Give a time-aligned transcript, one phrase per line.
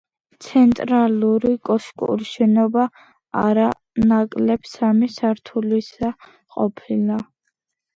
[0.43, 2.87] ცენტრალური კოშკური შენობა
[3.45, 3.69] არა
[4.15, 6.15] ნაკლებ სამი სართულისა
[6.61, 7.25] ყოფილა.